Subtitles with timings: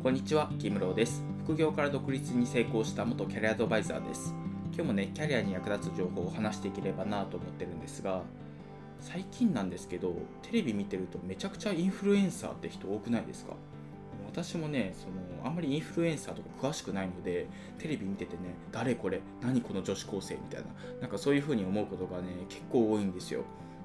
[0.00, 1.24] こんにちは、木室です。
[1.42, 4.32] 副業から独立に成功した元キャリアアドバイザーです。
[4.72, 8.22] 今日もね、キャリアに役立つ情報を話していければなと思ってるんですが、
[9.00, 13.54] 最近なんですけど、テレビ見てるとめちゃくちゃインフルエンサーって人多くないですか？
[14.24, 20.66] 私もねそのあんまりインフルエンサーとか詳しくないのでテレビ見ててね誰これ何この女子高生みたいな
[21.00, 23.42] なんかそういう風に思うことがね結構多いんですよ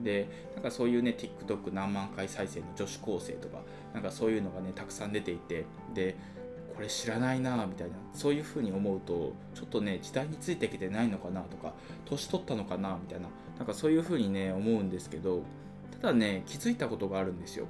[0.00, 3.58] でなんかそういうね TikTok 何万回再生の女子高生とか
[3.92, 6.16] なんかそういうのがねたくさん出ていてで
[6.74, 11.72] これ知らないなみたいなそういう風に思うとちょっとね時代についてきてないのかなとか
[12.04, 15.42] 年取ったのかなみたいななんかそういう風にね思うんですけど
[16.00, 17.66] ただね気づいたことがあるんですよ。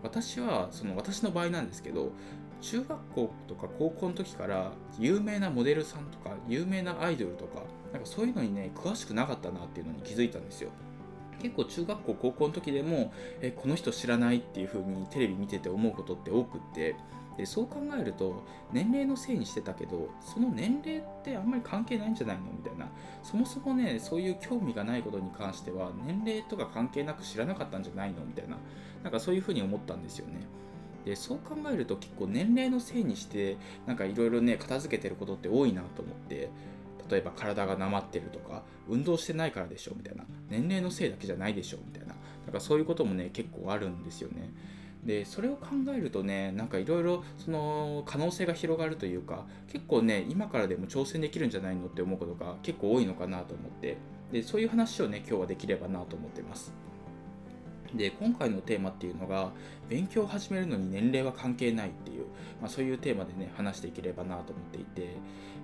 [0.00, 2.12] 私はその私の場合なんですけど
[2.60, 10.70] 中学校とか高校の時から有名なモデルさんとか有名なアイドルとかなんかそういうのにね詳しくなかったなっていうのに気づいたんですよ。
[11.40, 16.96] 結構中学校高校の時でもえこの人知らないっていう風にテレビ見てて思うことって多くって
[17.36, 22.42] でそう考えると年齢のせいにしてたけどその年齢ってあんまり関係ないんじゃないの？
[22.52, 22.88] みたいな。
[23.22, 28.24] そもそもねそういう興味がないことに関しては年齢とか関係なく知らなかったんじゃないの？
[28.24, 28.56] みたいな。
[29.04, 30.40] なんかそういうふうに思ったんですよね。
[31.04, 36.50] でそう考えると結構年齢のせいにしてなんかいろいろね片付けてることって多いなと思って。
[37.10, 44.50] 例えば体がなまってるとか運動してないからでしょみたいな年齢のせいだけじゃないでしょみたいななんかそういうこともね結構あるんですよね。
[45.04, 53.96] でそれを考えるとねなんかいろいろその可能性が広がるというか結構ね今からでも挑戦できるんじゃないのって思うことが結構多いのかなと思って
[54.32, 56.72] でそういう話をね今日はできればなと思ってます。
[57.94, 59.50] で今回のテーマっていうのが
[59.88, 62.26] 勉強を始めるのに年齢は関係ないっていう、
[62.60, 65.16] まあ、そういうテーマでね話していければなと思っていて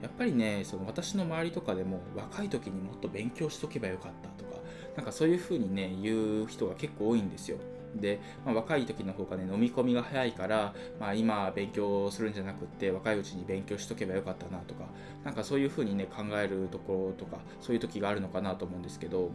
[0.00, 4.60] やっぱりねその私の周りとかでも若い時にもっと勉強しとけばよかったとか
[4.96, 7.58] なんかそういう風にね言う人が結構多いんですよ。
[7.94, 14.84] で、まあ、若い時の方がね飲み込みが早いから、まあ、今勉強するんじゃなくって若いうちに勉強しとけばよかったなとか
[15.24, 19.30] なんかそういう風にね考えるところとかそういう時があるのかなと思うんですけど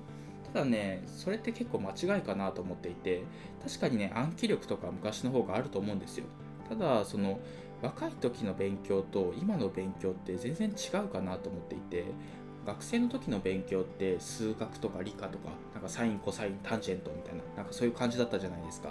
[0.53, 3.23] ただねそれって結構間違いかなと思っていて
[3.63, 6.25] 確かにね暗記力とか昔の方があると思うんですよ。
[6.69, 7.39] ただその
[7.81, 12.05] 若い時の勉強と今の勉強って全然違うかなと思っていて
[12.65, 18.89] 学生の時の勉強って数学とか理科とかなんかサインコサインタンジェントみたいななんかそういう感じだったじゃないですか。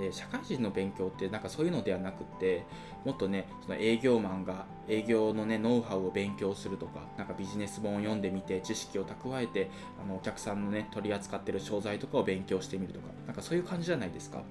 [0.00, 2.64] で社会人の勉強ってなんかそういうのではなくって
[3.04, 9.70] もっとねその営業マンが営業のねノウハウを勉強するとかなんかビジネス本を読んでみて知識を蓄えて
[10.02, 14.42] あのお客さんのね取り扱ってる商材とかを勉強してみるとかなんかそういう感じじゃないですか。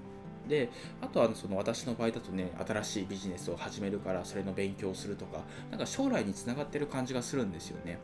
[0.48, 8.00] であとはその私の場合だとね新しいビジネスを始めるからそれの勉強をするとかなんか将来につながってる感じがするんですよね。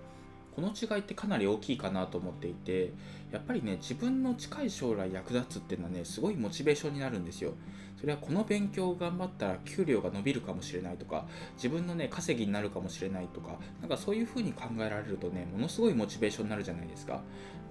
[0.56, 2.94] この違いってかなり大きいかなと思っていて
[3.32, 7.54] やっぱりね自分の近い将来役立つっていうのはねすごいモチベーションになるんですよ。
[8.00, 11.26] それはこの勉強を頑張ったら給料が伸びるかもしれないとか
[11.56, 17.22] 自分のね稼ぎになるかもしれないとかなんかそういう風に考えられるとねものすごいモチベーションになるじゃないですか。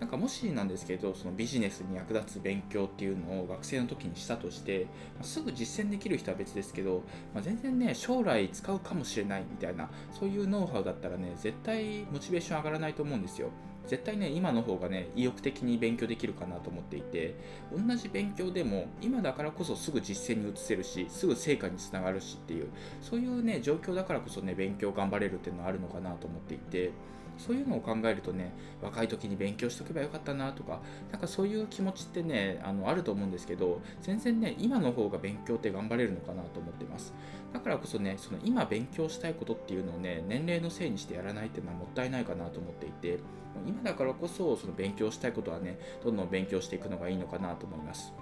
[0.01, 4.89] なんかもしなんですけどそのビジネスに役立つ勉強っていうのを学生の時にしたとして、
[5.23, 13.51] すぐ実践できる人は別ですけど、まあ、全然ね将来使うかもしれないみたいなそういうノウハウだったらね絶対モチベーション上がらないと思うんですよ。
[13.87, 17.35] 絶対ね今の方がね意欲的に勉強できるかなと思っていて
[17.73, 22.69] 同じ勉強でも今だからこそすぐ実践に移せるしすぐ成果につながるしっていう
[23.01, 26.93] そういうね状況だからこそね勉強頑張れるっていうのはあるのかなと思っていて
[27.39, 30.81] そういうのを考えるとね若い時に勉強しとけばよかったなとか
[31.11, 37.13] なんかそういう気持ちってねあのあると思うんですけど全然ね今の方が勉強って頑張れるのかなと思ってます。
[37.55, 43.21] だからこそねその今勉強したいことっていうのをね年齢のせいにしてやらないっていうのはもったいないかなと思っていて
[43.65, 48.13] 今だからこそその勉強したいことはねどんどん勉強していくのがいいのかなと思います。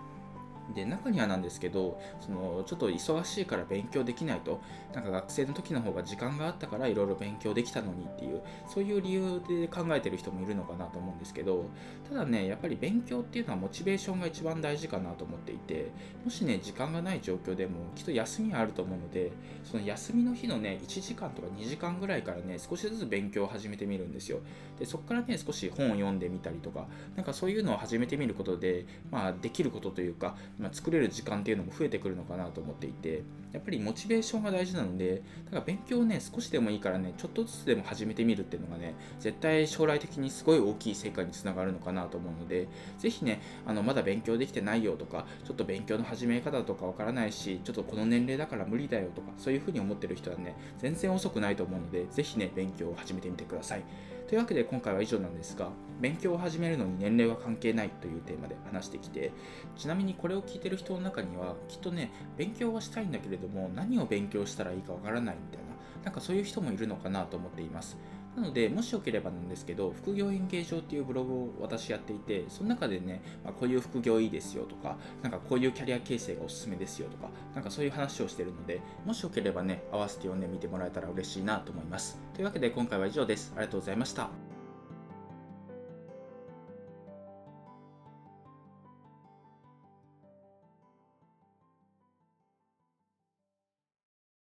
[0.75, 4.61] で中にはなんですけどそのちょっと忙しいから勉強できないと。
[4.95, 11.65] なんか学生の時の方が時間があったからいろいろ勉強できたのにっていうそういう理由で考えてる人もいるのかなと思うんですけど
[12.09, 15.91] ただねやっぱり勉強っていうのはモチベーションが一番大事かなと思っていて
[16.25, 19.33] もしね時間がない状況でもきっと休みはあると思うので
[19.65, 24.41] その休みの日のね1時間とか2時間ぐらいからね少しずつ勉強を始めてみるんですよ。
[24.79, 26.87] でそこからね少し本を読んでみたりとか
[27.17, 33.23] なんかそういうのを始めてみることでまあできることというかまあ、作れる時間っていうのも増えてくるのかなと思っていて
[33.53, 42.69] やっぱりモチベーションが大事なのでだから勉強をね少しでもいいからねちょっとずつでも始めてみるっていうのがね絶対将来的にすごい大きい成果につながるのかなと思うので
[42.99, 53.85] ぜひねあのまだ勉強できてないよとかちょっと勉強の始め方とかわからないしちょっとこの年齢だから無理だよとかそういうふうに思ってる人はね全然遅くないと思うのでぜひね勉強を始めてみてください。
[54.29, 55.71] というわけで今回は以上なんですが
[56.01, 59.33] 勉強を始めるのに年齢は関係ないというテーマで話してきて
[59.77, 65.73] ちなみにこれを聞いてる人の中にはきっとね勉強はしたいんだけれども何を勉強したらいいかわからないみたいな
[66.05, 67.97] なんかそういう人もいるのかなと思っています。
[68.37, 82.19] なので、もしよければなんですけど、副業演芸場っていうブログを私やっていて、その中でね、まあ、こういう副業いいですよとか、なんかこういうキャリア形成がおすすめですよとか、なんかそういう話をしてるので、もしよければね、合わせて読んでみてもらえたら嬉しいなと思います。
[82.35, 83.53] というわけで今回は以上です。
[83.57, 84.42] ありがとうございました。